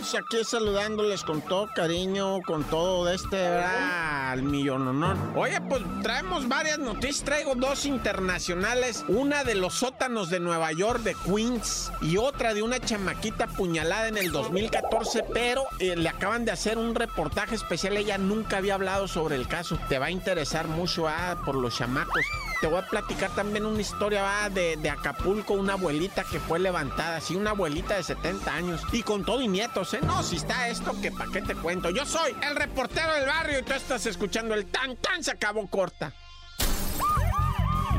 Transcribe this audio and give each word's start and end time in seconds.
Aquí 0.00 0.42
saludándoles 0.44 1.22
con 1.24 1.42
todo 1.42 1.68
cariño, 1.74 2.40
con 2.40 2.64
todo 2.64 3.04
de 3.04 3.16
este. 3.16 3.36
Al 3.58 4.42
millón 4.42 4.88
honor. 4.88 5.14
Oye, 5.36 5.60
pues 5.60 5.82
traemos 6.02 6.48
varias 6.48 6.78
noticias, 6.78 7.22
traigo 7.22 7.54
dos 7.54 7.84
internacionales, 7.84 9.04
una 9.08 9.44
de 9.44 9.56
los 9.56 9.74
sótanos 9.74 10.30
de 10.30 10.40
Nueva 10.40 10.72
York, 10.72 11.02
de 11.02 11.14
Queens, 11.14 11.92
y 12.00 12.16
otra 12.16 12.54
de 12.54 12.62
una 12.62 12.80
chamaquita 12.80 13.46
puñalada 13.46 14.08
en 14.08 14.16
el 14.16 14.32
2014, 14.32 15.22
pero 15.34 15.64
eh, 15.78 15.94
le 15.96 16.08
acaban 16.08 16.46
de 16.46 16.52
hacer 16.52 16.78
un 16.78 16.94
reportaje 16.94 17.54
especial, 17.54 17.98
ella 17.98 18.16
nunca 18.16 18.56
había 18.56 18.76
hablado 18.76 19.06
sobre 19.06 19.36
el 19.36 19.46
caso. 19.48 19.78
Te 19.90 19.98
va 19.98 20.06
a 20.06 20.10
interesar 20.10 20.66
mucho, 20.66 21.08
ah, 21.08 21.36
por 21.44 21.56
los 21.56 21.76
chamacos. 21.76 22.24
Te 22.60 22.66
voy 22.66 22.78
a 22.78 22.86
platicar 22.86 23.30
también 23.30 23.64
una 23.64 23.80
historia 23.80 24.50
de, 24.50 24.76
de 24.76 24.90
Acapulco, 24.90 25.54
una 25.54 25.72
abuelita 25.72 26.24
que 26.24 26.38
fue 26.38 26.58
levantada, 26.58 27.16
así 27.16 27.34
una 27.34 27.50
abuelita 27.50 27.96
de 27.96 28.02
70 28.02 28.54
años, 28.54 28.82
y 28.92 29.02
con 29.02 29.24
todo 29.24 29.40
y 29.40 29.48
nietos, 29.48 29.94
¿eh? 29.94 30.00
No, 30.02 30.22
si 30.22 30.36
está 30.36 30.68
esto, 30.68 30.94
que 31.00 31.10
pa' 31.10 31.26
qué 31.32 31.40
te 31.40 31.54
cuento. 31.54 31.88
Yo 31.88 32.04
soy 32.04 32.36
el 32.42 32.54
reportero 32.54 33.14
del 33.14 33.26
barrio 33.26 33.60
y 33.60 33.62
tú 33.62 33.72
estás 33.72 34.04
escuchando 34.04 34.54
el 34.54 34.66
tan 34.66 34.96
tan 34.96 35.24
se 35.24 35.30
acabó 35.30 35.66
corta. 35.68 36.12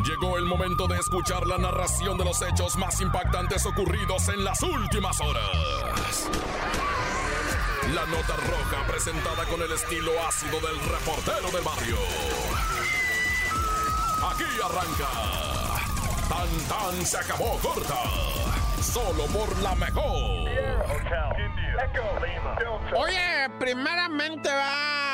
Llegó 0.06 0.38
el 0.38 0.46
momento 0.46 0.88
de 0.88 0.98
escuchar 0.98 1.48
la 1.48 1.58
narración 1.58 2.18
de 2.20 2.26
los 2.26 2.42
hechos 2.44 2.76
más 2.76 3.02
impactantes 3.02 3.66
ocurridos 3.66 4.30
en 4.30 4.44
las 4.44 4.62
últimas 4.62 5.20
horas. 5.22 6.30
La 7.96 8.06
nota 8.06 8.36
roja 8.36 8.88
presentada 8.88 9.46
con 9.46 9.62
el 9.62 9.72
estilo 9.72 10.12
ácido 10.28 10.60
del 10.60 10.80
reportero 10.80 11.52
del 11.52 11.64
barrio. 11.64 11.98
Aquí 14.24 14.44
arranca. 14.64 15.10
Tan 16.30 16.50
tan 16.70 17.06
se 17.06 17.18
acabó 17.18 17.58
corta. 17.58 18.04
Solo 18.82 19.26
por 19.26 19.58
la 19.62 19.76
mejor. 19.76 20.50
Oye, 22.96 23.50
primeramente 23.60 24.50
va. 24.50 25.11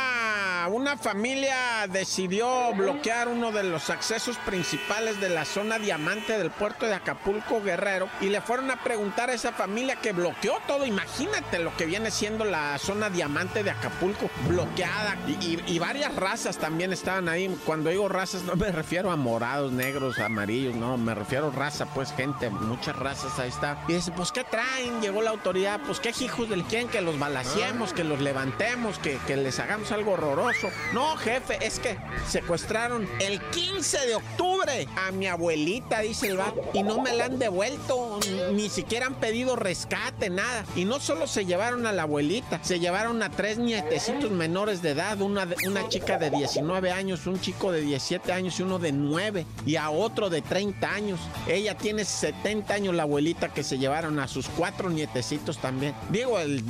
Una 0.70 0.98
familia 0.98 1.88
decidió 1.88 2.73
bloquear 2.73 3.28
uno 3.28 3.52
de 3.52 3.64
los 3.64 3.90
accesos 3.90 4.38
principales 4.38 5.20
de 5.20 5.30
la 5.30 5.46
zona 5.46 5.80
diamante 5.80 6.38
del 6.38 6.52
puerto 6.52 6.86
de 6.86 6.94
Acapulco 6.94 7.62
Guerrero 7.62 8.09
y 8.20 8.28
le 8.28 8.42
fueron 8.42 8.70
a 8.72 8.84
preguntar 8.84 9.30
a 9.30 9.34
esa 9.34 9.54
familia 9.54 9.96
que 9.96 10.12
bloqueó 10.12 10.59
todo. 10.68 10.86
Imagínate 10.86 11.59
lo 11.59 11.76
que 11.78 11.86
viene 11.86 12.12
siendo 12.12 12.44
la 12.44 12.78
zona 12.80 13.09
diamante 13.09 13.64
de 13.64 13.72
Acapulco 13.72 14.30
bloqueada 14.48 15.16
y, 15.28 15.59
y 15.66 15.80
varias 15.80 16.16
razas 16.16 16.58
también 16.58 16.92
estaban 16.92 17.30
ahí. 17.30 17.56
Cuando 17.66 17.90
digo 17.90 18.09
razas 18.09 18.44
no 18.44 18.56
me 18.56 18.72
refiero 18.72 19.12
a 19.12 19.16
morados, 19.16 19.72
negros, 19.72 20.20
amarillos, 20.20 20.76
no, 20.76 20.98
me 20.98 21.16
refiero 21.16 21.48
a 21.48 21.52
raza, 21.52 21.86
pues 21.94 22.12
gente, 22.12 22.50
muchas 22.50 22.96
razas 22.96 23.38
ahí 23.40 23.50
está. 23.50 23.84
Y 23.88 23.94
dice, 23.94 24.12
pues 24.12 24.31
¿qué 24.31 24.44
traen? 24.44 25.02
Llegó 25.02 25.22
la 25.22 25.30
autoridad, 25.30 25.80
pues 25.86 26.00
qué 26.00 26.14
hijos 26.20 26.50
del 26.50 26.64
quién, 26.64 26.88
que 26.88 27.02
los 27.02 27.20
balaciemos, 27.20 27.94
que 27.94 28.04
los 28.04 28.20
levantemos, 28.22 28.98
que, 29.00 29.18
que 29.28 29.38
les 29.38 29.59
hagamos 29.59 29.92
algo 29.92 30.14
horroroso. 30.14 30.56
No, 30.94 31.16
jefe, 31.17 31.58
es 31.61 31.80
que 31.80 31.97
secuestraron 32.27 33.08
el 33.19 33.39
15 33.52 34.08
de 34.08 34.16
octubre 34.16 34.56
a 34.96 35.12
mi 35.12 35.28
abuelita, 35.28 36.02
dice 36.02 36.28
el 36.28 36.38
vato, 36.38 36.62
y 36.73 36.84
no 36.84 37.02
me 37.02 37.14
la 37.14 37.26
han 37.26 37.40
devuelto, 37.40 38.20
ni 38.54 38.70
siquiera 38.70 39.06
han 39.06 39.16
pedido 39.16 39.56
rescate, 39.56 40.30
nada. 40.30 40.66
Y 40.76 40.86
no 40.86 41.00
solo 41.00 41.28
se 41.28 41.46
llevaron 41.46 41.86
a 41.86 41.92
la 41.92 42.04
abuelita, 42.04 42.59
se 42.64 42.80
llevaron 42.80 43.24
a 43.24 43.30
tres 43.30 43.58
nietecitos 43.58 44.32
menores 44.32 44.82
de 44.82 44.92
edad, 44.92 45.22
una, 45.22 45.48
una 45.66 45.88
chica 45.90 46.18
de 46.18 46.30
19 46.30 46.92
años, 46.92 47.28
un 47.28 47.40
chico 47.40 47.72
de 47.72 47.82
17 47.82 48.32
años 48.32 48.59
y 48.59 48.64
uno 48.64 48.80
de 48.80 48.92
9, 48.92 49.46
y 49.66 49.75
a 49.75 49.90
otro 49.90 50.30
de 50.30 50.41
30 50.41 50.91
años. 50.91 51.20
Ella 51.47 51.78
tiene 51.78 52.06
70 52.06 52.74
años, 52.74 52.96
la 52.96 53.03
abuelita, 53.03 53.50
que 53.50 53.64
se 53.64 53.78
llevaron 53.78 54.20
a 54.20 54.28
sus 54.28 54.47
cuatro 54.50 54.90
nietecitos 54.90 55.58
también. 55.59 55.94
Digo, 56.09 56.40
el 56.40 56.64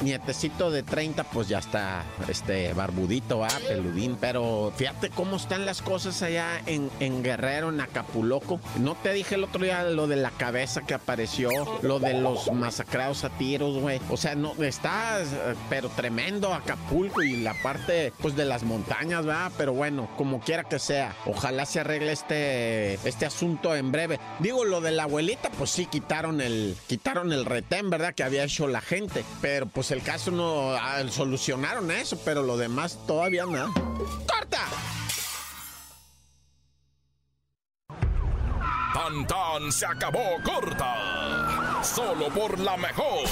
nietecito 0.00 0.70
de 0.70 0.82
30, 0.82 1.24
pues 1.24 1.48
ya 1.48 1.58
está 1.58 2.04
este 2.28 2.72
barbudito, 2.72 3.38
va, 3.38 3.48
peludín. 3.66 4.16
Pero 4.20 4.72
fíjate 4.76 5.10
cómo 5.10 5.36
están 5.36 5.66
las 5.66 5.82
cosas 5.82 6.22
allá 6.22 6.60
en, 6.66 6.90
en 7.00 7.22
Guerrero, 7.22 7.43
en 7.48 7.80
Acapulco. 7.80 8.60
No 8.78 8.94
te 8.94 9.12
dije 9.12 9.34
el 9.34 9.44
otro 9.44 9.62
día 9.62 9.82
lo 9.84 10.06
de 10.06 10.16
la 10.16 10.30
cabeza 10.30 10.82
que 10.82 10.94
apareció, 10.94 11.50
lo 11.82 12.00
de 12.00 12.14
los 12.14 12.50
masacrados 12.52 13.24
a 13.24 13.30
tiros, 13.30 13.78
güey. 13.78 14.00
O 14.08 14.16
sea, 14.16 14.34
no, 14.34 14.54
está, 14.62 15.20
pero 15.68 15.88
tremendo 15.90 16.52
Acapulco 16.52 17.22
y 17.22 17.36
la 17.36 17.54
parte, 17.62 18.12
pues, 18.20 18.36
de 18.36 18.44
las 18.44 18.62
montañas, 18.62 19.26
va. 19.28 19.50
Pero 19.56 19.72
bueno, 19.72 20.08
como 20.16 20.40
quiera 20.40 20.64
que 20.64 20.78
sea, 20.78 21.14
ojalá 21.26 21.66
se 21.66 21.80
arregle 21.80 22.12
este, 22.12 22.94
este 23.06 23.26
asunto 23.26 23.74
en 23.74 23.92
breve. 23.92 24.18
Digo, 24.40 24.64
lo 24.64 24.80
de 24.80 24.92
la 24.92 25.04
abuelita, 25.04 25.50
pues 25.50 25.70
sí, 25.70 25.86
quitaron 25.86 26.40
el, 26.40 26.76
quitaron 26.86 27.32
el 27.32 27.44
retén, 27.44 27.90
¿verdad? 27.90 28.14
Que 28.14 28.22
había 28.22 28.44
hecho 28.44 28.66
la 28.66 28.80
gente. 28.80 29.24
Pero 29.40 29.66
pues 29.66 29.90
el 29.90 30.02
caso 30.02 30.30
no, 30.30 30.72
ah, 30.72 31.02
solucionaron 31.08 31.90
eso, 31.90 32.18
pero 32.24 32.42
lo 32.42 32.56
demás 32.56 32.98
todavía 33.06 33.46
nada. 33.46 33.70
¡Corta! 34.26 34.60
Tan 39.22 39.70
se 39.70 39.86
acabó 39.86 40.40
corta. 40.42 41.82
Solo 41.84 42.28
por 42.30 42.58
la 42.58 42.76
mejor. 42.76 43.28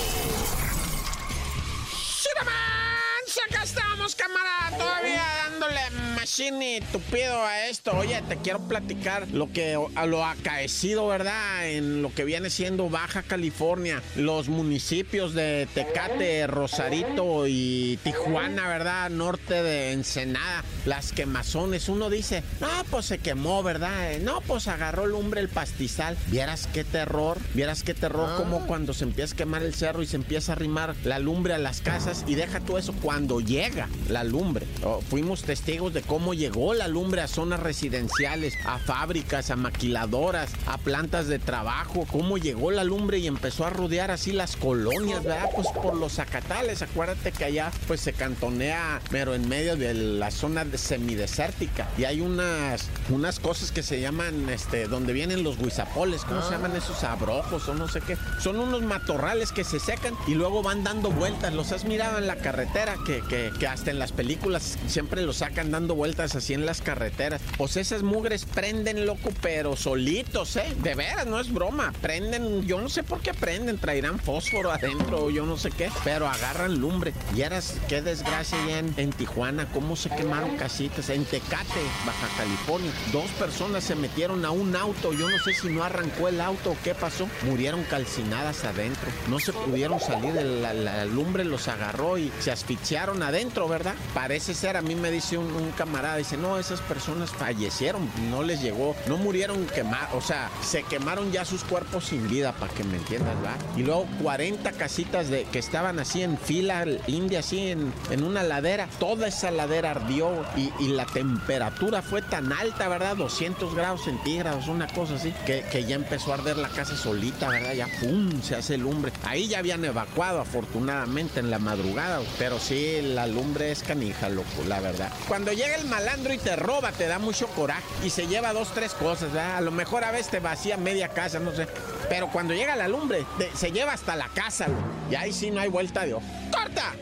Acá 3.62 3.70
estamos, 3.70 4.16
camarada, 4.16 4.76
todavía 4.76 5.22
dándole 5.48 5.80
machine 6.16 6.78
y 6.78 6.80
tupido 6.80 7.44
a 7.44 7.66
esto. 7.66 7.92
Oye, 7.96 8.20
te 8.28 8.36
quiero 8.38 8.58
platicar 8.60 9.28
lo 9.32 9.52
que 9.52 9.78
a 9.94 10.06
lo 10.06 10.24
acaecido, 10.24 11.06
¿verdad? 11.06 11.68
En 11.68 12.02
lo 12.02 12.12
que 12.12 12.24
viene 12.24 12.50
siendo 12.50 12.90
Baja 12.90 13.22
California, 13.22 14.02
los 14.16 14.48
municipios 14.48 15.32
de 15.34 15.68
Tecate, 15.74 16.46
Rosarito 16.48 17.46
y 17.46 18.00
Tijuana, 18.02 18.66
¿verdad? 18.66 19.10
Norte 19.10 19.62
de 19.62 19.92
Ensenada, 19.92 20.64
las 20.84 21.12
quemazones. 21.12 21.88
Uno 21.88 22.10
dice, 22.10 22.42
no, 22.60 22.68
pues 22.90 23.06
se 23.06 23.18
quemó, 23.18 23.62
¿verdad? 23.62 24.18
No, 24.22 24.40
pues 24.40 24.66
agarró 24.66 25.06
lumbre 25.06 25.40
el 25.40 25.48
pastizal. 25.48 26.16
Vieras 26.28 26.68
qué 26.72 26.82
terror, 26.82 27.38
vieras 27.54 27.84
qué 27.84 27.94
terror, 27.94 28.36
como 28.36 28.66
cuando 28.66 28.92
se 28.92 29.04
empieza 29.04 29.34
a 29.34 29.36
quemar 29.36 29.62
el 29.62 29.74
cerro 29.74 30.02
y 30.02 30.06
se 30.06 30.16
empieza 30.16 30.50
a 30.52 30.56
arrimar 30.56 30.96
la 31.04 31.20
lumbre 31.20 31.54
a 31.54 31.58
las 31.58 31.80
casas 31.80 32.24
y 32.26 32.34
deja 32.34 32.58
todo 32.60 32.78
eso 32.78 32.92
cuando 33.02 33.40
llega 33.52 33.86
la 34.08 34.24
lumbre. 34.24 34.66
Oh, 34.84 35.00
fuimos 35.00 35.42
testigos 35.42 35.94
de 35.94 36.02
cómo 36.02 36.34
llegó 36.34 36.74
la 36.74 36.88
lumbre 36.88 37.20
a 37.20 37.28
zonas 37.28 37.60
residenciales, 37.60 38.54
a 38.66 38.78
fábricas, 38.78 39.50
a 39.50 39.56
maquiladoras, 39.56 40.50
a 40.66 40.76
plantas 40.76 41.28
de 41.28 41.38
trabajo, 41.38 42.04
cómo 42.10 42.36
llegó 42.36 42.72
la 42.72 42.82
lumbre 42.82 43.18
y 43.18 43.28
empezó 43.28 43.64
a 43.64 43.70
rodear 43.70 44.10
así 44.10 44.32
las 44.32 44.56
colonias, 44.56 45.22
¿verdad? 45.22 45.50
Pues 45.54 45.68
por 45.68 45.94
los 45.94 46.14
zacatales, 46.14 46.82
acuérdate 46.82 47.30
que 47.30 47.44
allá 47.44 47.70
pues 47.86 48.00
se 48.00 48.12
cantonea, 48.12 49.00
pero 49.08 49.34
en 49.34 49.48
medio 49.48 49.76
de 49.76 49.94
la 49.94 50.32
zona 50.32 50.64
de 50.64 50.78
semidesértica. 50.78 51.88
Y 51.96 52.04
hay 52.04 52.20
unas, 52.20 52.88
unas 53.08 53.38
cosas 53.38 53.70
que 53.70 53.84
se 53.84 54.00
llaman, 54.00 54.48
este, 54.48 54.88
donde 54.88 55.12
vienen 55.12 55.44
los 55.44 55.58
guisapoles, 55.58 56.24
¿cómo 56.24 56.42
se 56.42 56.50
llaman 56.50 56.74
esos 56.74 57.04
abrojos 57.04 57.68
o 57.68 57.74
no 57.74 57.86
sé 57.86 58.00
qué? 58.00 58.16
Son 58.40 58.58
unos 58.58 58.82
matorrales 58.82 59.52
que 59.52 59.62
se 59.62 59.78
secan 59.78 60.14
y 60.26 60.34
luego 60.34 60.60
van 60.64 60.82
dando 60.82 61.12
vueltas, 61.12 61.54
los 61.54 61.70
has 61.70 61.84
mirado 61.84 62.18
en 62.18 62.26
la 62.26 62.36
carretera, 62.36 62.96
que, 63.06 63.22
que, 63.28 63.52
que 63.56 63.66
hasta 63.68 63.92
en 63.92 64.00
las 64.00 64.10
películas 64.10 64.71
siempre 64.86 65.22
los 65.22 65.38
sacan 65.38 65.70
dando 65.70 65.94
vueltas 65.94 66.34
así 66.36 66.54
en 66.54 66.66
las 66.66 66.80
carreteras. 66.80 67.40
Pues 67.56 67.76
esas 67.76 68.02
mugres 68.02 68.44
prenden, 68.44 69.06
loco, 69.06 69.32
pero 69.40 69.76
solitos, 69.76 70.56
¿eh? 70.56 70.74
De 70.82 70.94
veras, 70.94 71.26
no 71.26 71.40
es 71.40 71.52
broma. 71.52 71.92
Prenden, 72.00 72.62
yo 72.66 72.80
no 72.80 72.88
sé 72.88 73.02
por 73.02 73.20
qué 73.20 73.34
prenden, 73.34 73.78
traerán 73.78 74.18
fósforo 74.18 74.70
adentro 74.70 75.24
o 75.24 75.30
yo 75.30 75.46
no 75.46 75.56
sé 75.56 75.70
qué, 75.70 75.90
pero 76.04 76.28
agarran 76.28 76.80
lumbre. 76.80 77.12
Y 77.36 77.42
eras, 77.42 77.76
qué 77.88 78.02
desgracia 78.02 78.58
ya 78.66 78.78
en, 78.78 78.94
en 78.96 79.10
Tijuana, 79.10 79.68
cómo 79.72 79.96
se 79.96 80.10
quemaron 80.10 80.56
casitas. 80.56 81.08
En 81.10 81.24
Tecate, 81.24 81.80
Baja 82.06 82.28
California, 82.36 82.90
dos 83.12 83.30
personas 83.32 83.84
se 83.84 83.94
metieron 83.94 84.44
a 84.44 84.50
un 84.50 84.74
auto. 84.76 85.12
Yo 85.12 85.28
no 85.28 85.38
sé 85.38 85.54
si 85.54 85.68
no 85.68 85.84
arrancó 85.84 86.28
el 86.28 86.40
auto 86.40 86.72
o 86.72 86.76
qué 86.82 86.94
pasó. 86.94 87.28
Murieron 87.42 87.82
calcinadas 87.84 88.64
adentro. 88.64 89.10
No 89.28 89.38
se 89.38 89.52
pudieron 89.52 90.00
salir, 90.00 90.34
la, 90.34 91.04
lumbre 91.04 91.44
los 91.44 91.68
agarró 91.68 92.18
y 92.18 92.32
se 92.40 92.50
asfixiaron 92.50 93.22
adentro, 93.22 93.68
¿verdad? 93.68 93.94
Parece 94.14 94.54
a 94.70 94.80
mí 94.80 94.94
me 94.94 95.10
dice 95.10 95.38
un, 95.38 95.72
camarada, 95.76 96.16
dice, 96.16 96.36
no, 96.36 96.58
esas 96.58 96.80
personas 96.80 97.30
fallecieron, 97.30 98.08
no 98.30 98.42
les 98.42 98.62
llegó, 98.62 98.94
no 99.08 99.16
murieron 99.16 99.66
quemados, 99.66 100.14
o 100.14 100.20
sea, 100.20 100.50
se 100.62 100.82
quemaron 100.84 101.32
ya 101.32 101.44
sus 101.44 101.64
cuerpos 101.64 102.06
sin 102.06 102.28
vida, 102.28 102.52
para 102.52 102.72
que 102.72 102.84
me 102.84 102.96
entiendas, 102.96 103.34
¿va? 103.44 103.56
Y 103.76 103.82
luego 103.82 104.06
40 104.22 104.72
casitas 104.72 105.28
de, 105.28 105.44
que 105.44 105.58
estaban 105.58 105.98
así 105.98 106.22
en 106.22 106.38
fila 106.38 106.84
india, 107.06 107.40
así 107.40 107.70
en, 107.70 107.92
en 108.10 108.22
una 108.22 108.42
ladera, 108.42 108.88
toda 108.98 109.28
esa 109.28 109.50
ladera 109.50 109.90
ardió 109.90 110.44
y, 110.56 110.72
y, 110.78 110.88
la 110.88 111.06
temperatura 111.06 112.02
fue 112.02 112.22
tan 112.22 112.52
alta, 112.52 112.88
¿verdad? 112.88 113.16
200 113.16 113.74
grados 113.74 114.04
centígrados, 114.04 114.68
una 114.68 114.86
cosa 114.86 115.14
así, 115.14 115.34
que, 115.44 115.64
que 115.70 115.84
ya 115.84 115.96
empezó 115.96 116.32
a 116.32 116.34
arder 116.34 116.56
la 116.56 116.68
casa 116.68 116.96
solita, 116.96 117.48
¿verdad? 117.48 117.74
Ya, 117.74 117.88
¡pum!, 118.00 118.42
se 118.42 118.56
hace 118.56 118.78
lumbre. 118.78 119.12
Ahí 119.24 119.48
ya 119.48 119.58
habían 119.58 119.84
evacuado, 119.84 120.40
afortunadamente, 120.40 121.40
en 121.40 121.50
la 121.50 121.58
madrugada, 121.58 122.20
pero 122.38 122.58
sí, 122.58 123.00
la 123.02 123.26
lumbre 123.26 123.72
es 123.72 123.82
canija, 123.82 124.28
loco, 124.28 124.48
la 124.66 124.80
verdad. 124.80 125.10
Cuando 125.28 125.52
llega 125.52 125.74
el 125.76 125.86
malandro 125.86 126.32
y 126.32 126.38
te 126.38 126.56
roba, 126.56 126.92
te 126.92 127.06
da 127.06 127.18
mucho 127.18 127.46
coraje 127.48 127.82
y 128.04 128.10
se 128.10 128.26
lleva 128.26 128.52
dos, 128.52 128.72
tres 128.74 128.94
cosas, 128.94 129.32
¿verdad? 129.32 129.56
A 129.56 129.60
lo 129.60 129.70
mejor 129.70 130.04
a 130.04 130.12
veces 130.12 130.28
te 130.28 130.40
vacía 130.40 130.76
media 130.76 131.08
casa, 131.08 131.38
no 131.38 131.52
sé. 131.52 131.66
Pero 132.08 132.28
cuando 132.28 132.54
llega 132.54 132.76
la 132.76 132.88
lumbre, 132.88 133.24
se 133.54 133.72
lleva 133.72 133.92
hasta 133.92 134.16
la 134.16 134.28
casa, 134.28 134.66
y 135.10 135.14
ahí 135.14 135.32
sí 135.32 135.50
no 135.50 135.60
hay 135.60 135.68
vuelta 135.68 136.04
de 136.04 136.14
ojo. 136.14 136.26
¡Corta! 136.52 136.92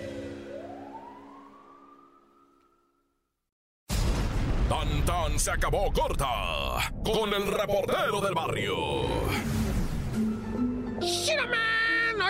Tan 4.69 5.05
tan 5.05 5.38
se 5.38 5.50
acabó 5.50 5.93
corta 5.93 6.93
con 7.05 7.35
el 7.35 7.47
reportero 7.47 8.20
del 8.20 8.35
barrio. 8.35 8.76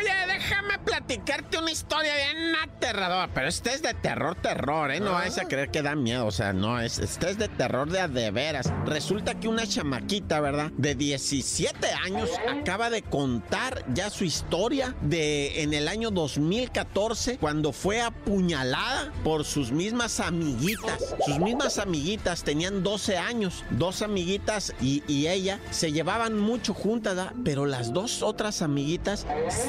Oye, 0.00 0.14
déjame 0.26 0.78
platicarte 0.78 1.58
una 1.70 1.72
historia 1.72 2.14
bien 2.16 2.54
aterradora. 2.56 3.30
Pero 3.32 3.48
este 3.48 3.72
es 3.72 3.82
de 3.82 3.94
terror, 3.94 4.34
terror, 4.34 4.90
¿eh? 4.90 4.98
No 4.98 5.12
vais 5.12 5.38
a 5.38 5.44
creer 5.44 5.70
que 5.70 5.82
da 5.82 5.94
miedo. 5.94 6.26
O 6.26 6.32
sea, 6.32 6.52
no, 6.52 6.80
es, 6.80 6.98
este 6.98 7.30
es 7.30 7.38
de 7.38 7.48
terror 7.48 7.88
de 7.88 8.00
a 8.00 8.08
de 8.08 8.30
veras. 8.32 8.72
Resulta 8.86 9.38
que 9.38 9.46
una 9.46 9.66
chamaquita, 9.66 10.40
¿verdad? 10.40 10.72
De 10.76 10.96
17 10.96 11.86
años 12.04 12.28
acaba 12.48 12.90
de 12.90 13.02
contar 13.02 13.84
ya 13.94 14.10
su 14.10 14.24
historia 14.24 14.96
de 15.00 15.62
en 15.62 15.72
el 15.72 15.86
año 15.86 16.10
2014 16.10 17.38
cuando 17.38 17.72
fue 17.72 18.00
apuñalada 18.00 19.12
por 19.22 19.44
sus 19.44 19.70
mismas 19.70 20.18
amiguitas. 20.18 21.14
Sus 21.24 21.38
mismas 21.38 21.78
amiguitas 21.78 22.42
tenían 22.42 22.82
12 22.82 23.16
años. 23.16 23.64
Dos 23.70 24.02
amiguitas 24.02 24.74
y, 24.80 25.04
y 25.06 25.28
ella 25.28 25.60
se 25.70 25.92
llevaban 25.92 26.36
mucho 26.36 26.74
juntas, 26.74 27.14
¿verdad? 27.14 27.34
Pero 27.44 27.66
las 27.66 27.92
dos 27.92 28.22
otras 28.22 28.60
amiguitas 28.60 29.26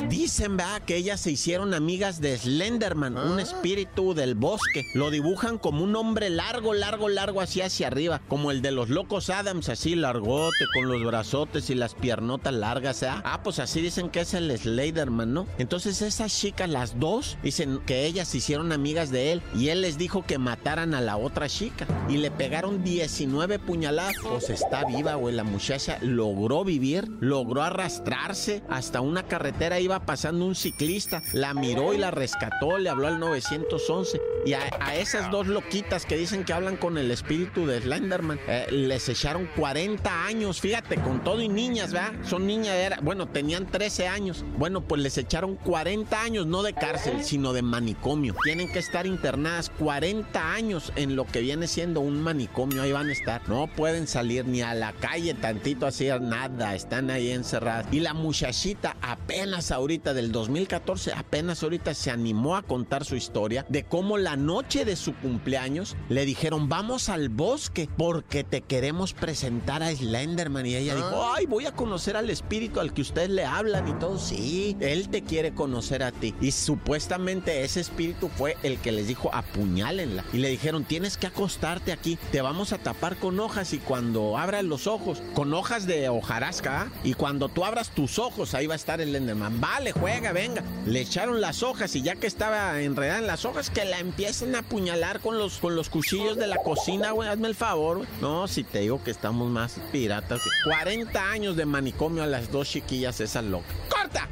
Dicen, 0.10 0.58
¿verdad? 0.58 0.82
Que 0.82 0.96
ellas 0.96 1.20
se 1.20 1.32
hicieron 1.32 1.74
amigas 1.74 1.91
de 1.92 2.38
Slenderman, 2.38 3.18
un 3.18 3.40
ah. 3.40 3.42
espíritu 3.42 4.14
del 4.14 4.34
bosque. 4.34 4.86
Lo 4.94 5.12
dibujan 5.12 5.58
como 5.58 5.84
un 5.84 5.94
hombre 5.98 6.30
largo, 6.30 6.74
largo, 6.74 7.10
largo, 7.10 7.42
así 7.42 7.62
hacia 7.62 7.88
arriba, 7.88 8.22
como 8.30 8.50
el 8.52 8.62
de 8.62 8.72
los 8.72 8.88
locos 8.88 9.30
Adams, 9.30 9.68
así 9.68 9.96
largote, 9.96 10.66
con 10.74 10.88
los 10.88 11.04
brazotes 11.04 11.70
y 11.70 11.76
las 11.76 11.94
piernotas 11.94 12.54
largas, 12.54 13.04
¿eh? 13.04 13.10
Ah, 13.10 13.42
pues 13.44 13.60
así 13.60 13.82
dicen 13.82 14.10
que 14.10 14.22
es 14.22 14.34
el 14.34 14.58
Slenderman, 14.58 15.34
¿no? 15.34 15.48
Entonces 15.58 16.02
esas 16.02 16.34
chicas, 16.34 16.70
las 16.70 16.98
dos, 16.98 17.38
dicen 17.44 17.82
que 17.86 18.06
ellas 18.06 18.30
se 18.30 18.38
hicieron 18.38 18.72
amigas 18.72 19.12
de 19.12 19.34
él 19.34 19.42
y 19.54 19.68
él 19.68 19.82
les 19.82 19.98
dijo 19.98 20.26
que 20.26 20.38
mataran 20.38 20.94
a 20.94 21.02
la 21.02 21.18
otra 21.18 21.50
chica 21.50 21.86
y 22.08 22.18
le 22.18 22.32
pegaron 22.32 22.86
19 22.86 23.60
puñaladas. 23.60 24.16
Pues 24.24 24.50
está 24.50 24.86
viva, 24.86 25.16
güey, 25.16 25.36
la 25.36 25.44
muchacha 25.44 25.98
logró 26.02 26.64
vivir, 26.64 27.10
logró 27.20 27.64
arrastrarse 27.64 28.64
hasta 28.70 29.02
una 29.02 29.24
carretera, 29.24 29.82
iba 29.82 30.06
pasando 30.06 30.46
un 30.46 30.56
ciclista, 30.56 31.22
la 31.34 31.54
miró 31.54 31.81
y 31.94 31.98
la 31.98 32.12
rescató, 32.12 32.78
le 32.78 32.90
habló 32.90 33.08
al 33.08 33.20
911. 33.20 34.22
Y 34.46 34.54
a, 34.54 34.62
esas 34.96 35.30
dos 35.32 35.48
loquitas 35.48 36.06
que 36.06 36.16
dicen 36.18 36.44
que 36.44 36.54
hablan 36.54 36.78
con 36.78 36.98
el 36.98 37.12
espíritu 37.12 37.66
de 37.66 37.82
Slenderman, 37.82 38.40
eh, 38.48 38.68
les 38.72 39.08
echaron 39.10 39.48
40 39.56 40.26
años, 40.26 40.62
fíjate, 40.62 40.96
con 40.98 41.24
todo 41.24 41.42
y 41.42 41.50
niñas, 41.50 41.92
¿verdad? 41.92 42.14
Son 42.24 42.48
niñas, 42.48 42.76
era, 42.76 43.00
bueno, 43.02 43.28
tenían 43.28 43.66
13 43.66 44.08
años. 44.08 44.44
Bueno, 44.58 44.82
pues 44.82 45.02
les 45.02 45.18
echaron 45.18 45.56
40 45.56 46.22
años, 46.22 46.46
no 46.46 46.64
de 46.64 46.74
cárcel, 46.74 47.24
sino 47.24 47.54
de 47.54 47.62
manicomio. 47.62 48.36
Tienen 48.44 48.72
que 48.72 48.80
estar 48.80 49.06
internadas 49.06 49.70
40 49.80 50.54
años 50.54 50.92
en 50.96 51.16
lo 51.16 51.26
que 51.26 51.42
viene 51.42 51.68
siendo 51.68 52.02
un 52.02 52.22
manicomio, 52.22 52.82
ahí 52.82 52.92
van 52.92 53.10
a 53.10 53.14
estar. 53.14 53.48
No 53.48 53.68
pueden 53.68 54.08
salir 54.08 54.46
ni 54.46 54.62
a 54.62 54.74
la 54.74 54.94
calle 54.94 55.34
tantito 55.34 55.86
así, 55.86 56.10
nada, 56.20 56.76
están 56.76 57.10
ahí 57.10 57.32
encerradas. 57.32 57.88
Y 57.92 58.00
la 58.00 58.14
muchachita 58.14 58.98
apenas 59.02 59.72
ahorita 59.72 60.14
del 60.14 60.32
2014, 60.32 61.14
apenas 61.14 61.64
ahorita 61.64 61.71
se 61.94 62.12
animó 62.12 62.56
a 62.56 62.64
contar 62.64 63.06
su 63.06 63.16
historia 63.16 63.66
de 63.70 63.84
cómo 63.84 64.18
la 64.18 64.36
noche 64.36 64.84
de 64.86 64.96
su 64.96 65.14
cumpleaños 65.16 65.96
le 66.10 66.26
dijeron, 66.26 66.68
vamos 66.70 67.10
al 67.10 67.30
bosque 67.30 67.88
porque 67.98 68.44
te 68.44 68.62
queremos 68.62 69.14
presentar 69.14 69.84
a 69.84 69.96
Slenderman. 69.96 70.66
Y 70.66 70.76
ella 70.76 70.96
dijo, 70.96 71.24
ah. 71.24 71.36
ay, 71.38 71.46
voy 71.46 71.66
a 71.66 71.72
conocer 71.72 72.18
al 72.18 72.30
espíritu 72.30 72.80
al 72.80 72.94
que 72.94 73.02
ustedes 73.02 73.30
le 73.30 73.46
hablan 73.46 73.88
y 73.88 73.94
todo. 73.94 74.18
Sí, 74.18 74.76
él 74.80 75.10
te 75.10 75.24
quiere 75.24 75.54
conocer 75.54 76.04
a 76.04 76.12
ti. 76.12 76.36
Y 76.42 76.52
supuestamente 76.52 77.64
ese 77.64 77.80
espíritu 77.80 78.30
fue 78.30 78.58
el 78.64 78.78
que 78.80 78.92
les 78.92 79.08
dijo, 79.08 79.30
apuñálenla. 79.34 80.26
Y 80.34 80.38
le 80.38 80.50
dijeron, 80.50 80.84
tienes 80.84 81.18
que 81.18 81.28
acostarte 81.28 81.92
aquí, 81.92 82.18
te 82.32 82.42
vamos 82.42 82.74
a 82.74 82.78
tapar 82.78 83.18
con 83.18 83.40
hojas 83.40 83.74
y 83.74 83.78
cuando 83.78 84.38
abras 84.38 84.64
los 84.64 84.88
ojos, 84.88 85.22
con 85.34 85.54
hojas 85.54 85.88
de 85.88 86.10
hojarasca, 86.10 86.82
¿ah? 86.82 86.92
y 87.04 87.14
cuando 87.14 87.50
tú 87.50 87.64
abras 87.64 87.90
tus 87.90 88.20
ojos, 88.20 88.54
ahí 88.54 88.68
va 88.68 88.74
a 88.74 88.78
estar 88.78 89.02
el 89.02 89.10
Slenderman. 89.10 89.62
Vale 89.62 89.92
juega, 89.92 90.32
venga. 90.32 90.64
Le 90.86 91.02
echaron 91.02 91.42
las 91.42 91.61
hojas 91.64 91.96
y 91.96 92.02
ya 92.02 92.16
que 92.16 92.28
estaba 92.28 92.80
enredada 92.82 93.20
en 93.20 93.28
las 93.28 93.46
hojas, 93.46 93.70
que 93.70 93.86
la 93.86 94.00
empiecen 94.00 94.56
a 94.56 94.60
apuñalar 94.60 95.20
con 95.20 95.38
los, 95.38 95.58
con 95.60 95.76
los 95.76 95.90
cuchillos 95.90 96.38
de 96.38 96.48
la 96.48 96.58
cocina, 96.58 97.12
güey. 97.12 97.30
Hazme 97.30 97.48
el 97.48 97.56
favor, 97.56 98.06
No, 98.20 98.48
si 98.48 98.64
te 98.64 98.80
digo 98.80 99.04
que 99.04 99.12
estamos 99.12 99.50
más 99.50 99.80
piratas. 99.92 100.42
40 100.64 101.30
años 101.32 101.56
de 101.56 101.66
manicomio 101.66 102.24
a 102.24 102.28
las 102.28 102.52
dos 102.52 102.70
chiquillas 102.70 103.20
esas 103.20 103.44
locas. 103.44 103.76
¡Corta! 103.90 104.28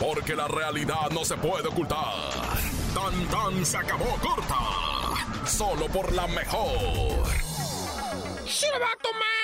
Porque 0.00 0.34
la 0.34 0.48
realidad 0.48 1.10
no 1.12 1.24
se 1.24 1.36
puede 1.36 1.68
ocultar. 1.68 2.14
Tan 2.94 3.26
tan 3.28 3.64
se 3.64 3.76
acabó 3.76 4.16
corta. 4.20 5.46
Solo 5.46 5.86
por 5.88 6.12
la 6.12 6.26
mejor. 6.26 7.26
¡Se 8.46 8.70
va 8.70 8.86
a 8.86 9.02
tomar! 9.02 9.34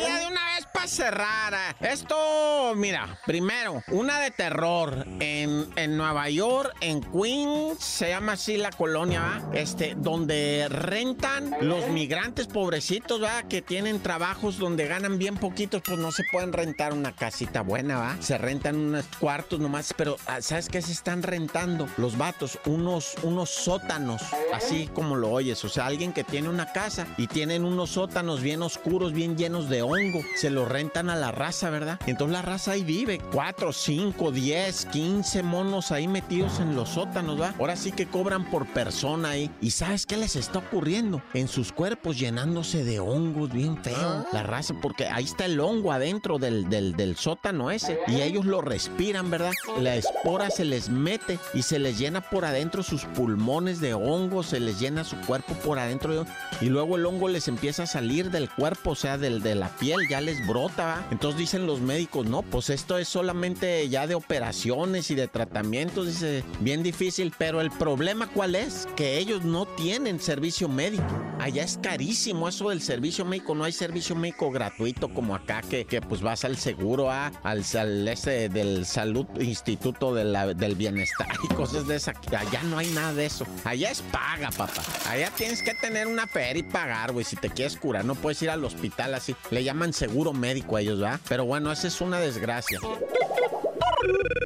¡Ya 0.00 0.20
de 0.20 0.26
una 0.26 0.44
vez 0.54 0.66
para 0.72 0.86
cerrar! 0.86 1.54
Esto, 1.80 2.74
mira, 2.76 3.18
primero, 3.26 3.82
una 3.88 4.20
de 4.20 4.30
terror 4.30 5.06
en, 5.20 5.68
en 5.76 5.96
Nueva 5.96 6.28
York, 6.30 6.74
en 6.80 7.00
Queens, 7.02 7.82
se 7.82 8.08
llama 8.08 8.32
así 8.32 8.56
la 8.56 8.70
colonia, 8.70 9.20
¿va? 9.20 9.54
Este, 9.54 9.94
donde 9.96 10.66
rentan 10.68 11.54
los 11.60 11.88
migrantes 11.88 12.46
pobrecitos, 12.46 13.22
¿va? 13.22 13.42
Que 13.44 13.62
tienen 13.62 14.00
trabajos 14.00 14.58
donde 14.58 14.86
ganan 14.86 15.18
bien 15.18 15.36
poquitos, 15.36 15.82
pues 15.84 15.98
no 15.98 16.10
se 16.10 16.24
pueden 16.32 16.52
rentar 16.52 16.92
una 16.92 17.12
casita 17.12 17.62
buena, 17.62 17.98
¿va? 17.98 18.16
Se 18.20 18.38
rentan 18.38 18.76
unos 18.76 19.04
cuartos 19.18 19.60
nomás, 19.60 19.94
pero 19.96 20.16
ah, 20.26 20.40
¿sabes 20.40 20.68
qué 20.68 20.82
se 20.82 20.92
están 20.92 21.22
rentando? 21.22 21.88
Los 21.96 22.16
vatos, 22.16 22.58
unos, 22.66 23.14
unos 23.22 23.50
sótanos, 23.50 24.22
así 24.52 24.88
como 24.92 25.16
lo 25.16 25.30
oyes, 25.30 25.64
o 25.64 25.68
sea, 25.68 25.86
alguien 25.86 26.12
que 26.12 26.24
tiene 26.24 26.48
una 26.48 26.72
casa 26.72 27.06
y 27.16 27.26
tienen 27.26 27.64
unos 27.64 27.90
sótanos 27.90 28.40
bien 28.40 28.62
oscuros, 28.62 29.12
bien 29.12 29.36
llenos 29.36 29.63
de 29.68 29.82
hongo, 29.82 30.22
se 30.36 30.50
los 30.50 30.68
rentan 30.68 31.10
a 31.10 31.16
la 31.16 31.32
raza, 31.32 31.70
¿verdad? 31.70 31.98
entonces 32.06 32.32
la 32.32 32.42
raza 32.42 32.72
ahí 32.72 32.84
vive, 32.84 33.20
4, 33.32 33.72
5, 33.72 34.30
10, 34.30 34.86
15 34.86 35.42
monos 35.42 35.92
ahí 35.92 36.08
metidos 36.08 36.60
en 36.60 36.74
los 36.76 36.90
sótanos, 36.90 37.40
¿va? 37.40 37.54
Ahora 37.58 37.76
sí 37.76 37.92
que 37.92 38.06
cobran 38.06 38.50
por 38.50 38.66
persona 38.66 39.30
ahí. 39.30 39.50
¿Y 39.60 39.70
sabes 39.70 40.06
qué 40.06 40.16
les 40.16 40.36
está 40.36 40.58
ocurriendo? 40.60 41.22
En 41.34 41.48
sus 41.48 41.72
cuerpos 41.72 42.18
llenándose 42.18 42.84
de 42.84 43.00
hongos 43.00 43.52
bien 43.52 43.82
feo, 43.82 44.26
la 44.32 44.42
raza, 44.42 44.74
porque 44.80 45.06
ahí 45.06 45.24
está 45.24 45.46
el 45.46 45.60
hongo 45.60 45.92
adentro 45.92 46.38
del, 46.38 46.68
del, 46.68 46.94
del 46.96 47.16
sótano 47.16 47.70
ese 47.70 47.98
y 48.06 48.20
ellos 48.20 48.44
lo 48.44 48.60
respiran, 48.60 49.30
¿verdad? 49.30 49.52
La 49.80 49.96
espora 49.96 50.50
se 50.50 50.64
les 50.64 50.88
mete 50.88 51.38
y 51.52 51.62
se 51.62 51.78
les 51.78 51.98
llena 51.98 52.20
por 52.20 52.44
adentro 52.44 52.82
sus 52.82 53.04
pulmones 53.04 53.80
de 53.80 53.94
hongo, 53.94 54.42
se 54.42 54.60
les 54.60 54.78
llena 54.78 55.04
su 55.04 55.16
cuerpo 55.22 55.54
por 55.54 55.78
adentro 55.78 56.26
y 56.60 56.66
luego 56.66 56.96
el 56.96 57.06
hongo 57.06 57.28
les 57.28 57.48
empieza 57.48 57.84
a 57.84 57.86
salir 57.86 58.30
del 58.30 58.50
cuerpo, 58.50 58.90
o 58.90 58.94
sea, 58.94 59.18
del, 59.18 59.53
de 59.54 59.60
la 59.60 59.68
piel, 59.68 60.08
ya 60.08 60.20
les 60.20 60.46
brota. 60.46 61.06
Entonces 61.10 61.38
dicen 61.38 61.66
los 61.66 61.80
médicos, 61.80 62.26
no, 62.26 62.42
pues 62.42 62.70
esto 62.70 62.98
es 62.98 63.08
solamente 63.08 63.88
ya 63.88 64.06
de 64.06 64.14
operaciones 64.14 65.10
y 65.10 65.14
de 65.14 65.28
tratamientos, 65.28 66.06
dice, 66.06 66.44
bien 66.60 66.82
difícil, 66.82 67.32
pero 67.38 67.60
el 67.60 67.70
problema 67.70 68.28
cuál 68.28 68.54
es? 68.54 68.86
Que 68.96 69.18
ellos 69.18 69.44
no 69.44 69.66
tienen 69.66 70.20
servicio 70.20 70.68
médico. 70.68 71.04
Allá 71.38 71.62
es 71.62 71.78
carísimo 71.82 72.48
eso 72.48 72.70
del 72.70 72.80
servicio 72.80 73.24
médico, 73.24 73.54
no 73.54 73.64
hay 73.64 73.72
servicio 73.72 74.14
médico 74.14 74.50
gratuito 74.50 75.12
como 75.12 75.34
acá 75.34 75.62
que, 75.62 75.84
que 75.84 76.00
pues 76.00 76.20
vas 76.20 76.44
al 76.44 76.56
seguro, 76.56 77.10
a, 77.10 77.28
al, 77.42 77.64
ese 78.08 78.48
del 78.48 78.86
salud, 78.86 79.26
instituto 79.40 80.14
del 80.14 80.74
bienestar 80.74 81.28
y 81.42 81.54
cosas 81.54 81.86
de 81.86 81.96
esa. 81.96 82.12
Allá 82.36 82.62
no 82.64 82.78
hay 82.78 82.88
nada 82.88 83.12
de 83.12 83.26
eso. 83.26 83.46
Allá 83.64 83.90
es 83.90 84.02
paga, 84.02 84.50
papá. 84.50 84.82
Allá 85.08 85.30
tienes 85.36 85.62
que 85.62 85.74
tener 85.74 86.06
una 86.06 86.26
feria 86.26 86.60
y 86.60 86.62
pagar, 86.62 87.12
güey, 87.12 87.24
si 87.24 87.36
te 87.36 87.50
quieres 87.50 87.76
curar. 87.76 88.04
No 88.04 88.14
puedes 88.14 88.40
ir 88.42 88.50
al 88.50 88.64
hospital 88.64 89.14
así. 89.14 89.34
Le 89.50 89.62
llaman 89.62 89.92
seguro 89.92 90.32
médico 90.32 90.76
a 90.76 90.80
ellos, 90.80 91.00
¿verdad? 91.00 91.20
Pero 91.28 91.44
bueno, 91.44 91.70
esa 91.70 91.86
es 91.86 92.00
una 92.00 92.18
desgracia. 92.18 92.80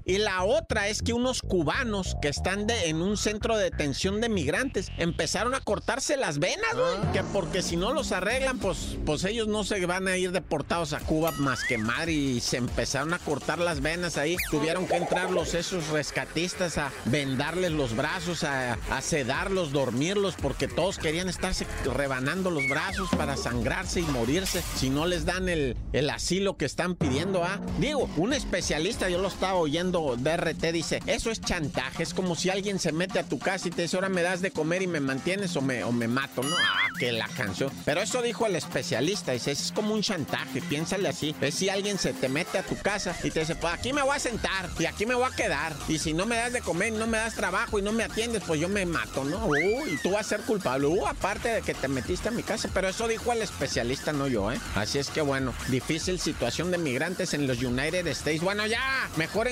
Y 0.08 0.16
la 0.16 0.42
otra 0.42 0.88
es 0.88 1.02
que 1.02 1.12
unos 1.12 1.42
cubanos 1.42 2.16
que 2.22 2.28
están 2.28 2.66
de, 2.66 2.88
en 2.88 3.02
un 3.02 3.18
centro 3.18 3.58
de 3.58 3.64
detención 3.64 4.22
de 4.22 4.30
migrantes 4.30 4.90
empezaron 4.96 5.54
a 5.54 5.60
cortarse 5.60 6.16
las 6.16 6.38
venas, 6.38 6.72
güey. 6.72 7.12
Que 7.12 7.22
porque 7.24 7.60
si 7.60 7.76
no 7.76 7.92
los 7.92 8.10
arreglan, 8.12 8.58
pues, 8.58 8.96
pues 9.04 9.22
ellos 9.24 9.48
no 9.48 9.64
se 9.64 9.84
van 9.84 10.08
a 10.08 10.16
ir 10.16 10.32
deportados 10.32 10.94
a 10.94 11.00
Cuba 11.00 11.32
más 11.32 11.62
que 11.62 11.76
madre. 11.76 12.12
Y 12.12 12.40
se 12.40 12.56
empezaron 12.56 13.12
a 13.12 13.18
cortar 13.18 13.58
las 13.58 13.82
venas 13.82 14.16
ahí. 14.16 14.38
Tuvieron 14.50 14.86
que 14.86 14.96
entrar 14.96 15.30
los 15.30 15.52
esos 15.52 15.88
rescatistas 15.88 16.78
a 16.78 16.90
vendarles 17.04 17.72
los 17.72 17.94
brazos, 17.94 18.44
a, 18.44 18.78
a 18.90 19.02
sedarlos, 19.02 19.72
dormirlos, 19.72 20.36
porque 20.40 20.68
todos 20.68 20.96
querían 20.96 21.28
estarse 21.28 21.66
rebanando 21.84 22.50
los 22.50 22.66
brazos 22.66 23.10
para 23.14 23.36
sangrarse 23.36 24.00
y 24.00 24.04
morirse 24.04 24.62
si 24.74 24.88
no 24.88 25.04
les 25.04 25.26
dan 25.26 25.50
el, 25.50 25.76
el 25.92 26.08
asilo 26.08 26.56
que 26.56 26.64
están 26.64 26.94
pidiendo. 26.94 27.44
¿ah? 27.44 27.60
Digo, 27.78 28.08
un 28.16 28.32
especialista, 28.32 29.10
yo 29.10 29.18
lo 29.18 29.28
estaba 29.28 29.56
oyendo 29.56 29.97
de 30.16 30.36
RT, 30.36 30.72
dice, 30.72 31.00
eso 31.06 31.30
es 31.30 31.40
chantaje. 31.40 32.02
Es 32.02 32.14
como 32.14 32.36
si 32.36 32.50
alguien 32.50 32.78
se 32.78 32.92
mete 32.92 33.18
a 33.18 33.24
tu 33.24 33.38
casa 33.38 33.68
y 33.68 33.70
te 33.70 33.82
dice, 33.82 33.96
ahora 33.96 34.08
me 34.08 34.22
das 34.22 34.40
de 34.40 34.50
comer 34.50 34.82
y 34.82 34.86
me 34.86 35.00
mantienes 35.00 35.56
o 35.56 35.60
me, 35.60 35.84
o 35.84 35.92
me 35.92 36.08
mato, 36.08 36.42
¿no? 36.42 36.56
Ah, 36.56 36.88
que 36.98 37.12
la 37.12 37.28
canción. 37.28 37.70
Pero 37.84 38.00
eso 38.00 38.22
dijo 38.22 38.46
el 38.46 38.56
especialista, 38.56 39.32
dice, 39.32 39.52
es 39.52 39.72
como 39.72 39.94
un 39.94 40.02
chantaje, 40.02 40.60
piénsale 40.62 41.08
así. 41.08 41.34
Es 41.40 41.54
si 41.54 41.68
alguien 41.68 41.98
se 41.98 42.12
te 42.12 42.28
mete 42.28 42.58
a 42.58 42.62
tu 42.62 42.76
casa 42.76 43.16
y 43.22 43.30
te 43.30 43.40
dice, 43.40 43.54
pues 43.56 43.74
aquí 43.74 43.92
me 43.92 44.02
voy 44.02 44.16
a 44.16 44.18
sentar 44.18 44.68
y 44.78 44.86
aquí 44.86 45.06
me 45.06 45.14
voy 45.14 45.28
a 45.30 45.34
quedar. 45.34 45.74
Y 45.88 45.98
si 45.98 46.14
no 46.14 46.26
me 46.26 46.36
das 46.36 46.52
de 46.52 46.60
comer, 46.60 46.92
no 46.92 47.06
me 47.06 47.18
das 47.18 47.34
trabajo 47.34 47.78
y 47.78 47.82
no 47.82 47.92
me 47.92 48.04
atiendes, 48.04 48.42
pues 48.46 48.60
yo 48.60 48.68
me 48.68 48.86
mato, 48.86 49.24
¿no? 49.24 49.46
Uy, 49.46 49.94
y 49.94 49.96
tú 50.02 50.12
vas 50.12 50.26
a 50.26 50.28
ser 50.28 50.40
culpable. 50.42 50.86
Uh, 50.86 51.06
aparte 51.06 51.48
de 51.48 51.62
que 51.62 51.74
te 51.74 51.88
metiste 51.88 52.28
a 52.28 52.32
mi 52.32 52.42
casa. 52.42 52.68
Pero 52.72 52.88
eso 52.88 53.08
dijo 53.08 53.32
el 53.32 53.42
especialista, 53.42 54.12
no 54.12 54.28
yo, 54.28 54.52
¿eh? 54.52 54.60
Así 54.74 54.98
es 54.98 55.10
que 55.10 55.20
bueno, 55.20 55.54
difícil 55.68 56.20
situación 56.20 56.70
de 56.70 56.78
migrantes 56.78 57.34
en 57.34 57.46
los 57.46 57.62
United 57.62 58.06
States. 58.08 58.42
Bueno, 58.42 58.66
ya, 58.66 59.08
mejor 59.16 59.48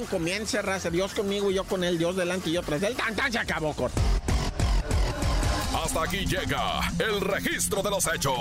raza. 0.63 0.91
Dios 0.91 1.15
conmigo, 1.15 1.51
yo 1.51 1.65
con 1.65 1.85
él, 1.85 1.99
Dios 1.99 2.17
delante 2.17 2.51
y 2.51 2.53
yo 2.55 2.63
tras 2.63 2.83
él. 2.83 2.95
¡Tan, 2.95 3.15
tan! 3.15 3.33
Se 3.33 3.39
acabó, 3.39 3.73
corto. 3.75 4.01
Hasta 5.83 6.03
aquí 6.03 6.25
llega 6.27 6.81
el 6.99 7.21
registro 7.21 7.83
de 7.83 7.91
los 7.91 8.07
hechos. 8.07 8.35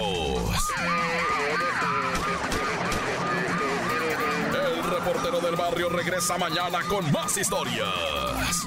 El 4.53 4.83
reportero 4.83 5.39
del 5.41 5.55
barrio 5.55 5.89
regresa 5.89 6.37
mañana 6.37 6.79
con 6.87 7.11
más 7.11 7.37
historias. 7.37 8.65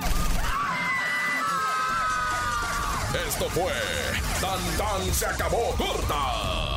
Esto 3.26 3.48
fue 3.50 3.72
Tan 4.40 4.60
Tan 4.76 5.14
se 5.14 5.26
acabó 5.26 5.74
corta 5.76 6.67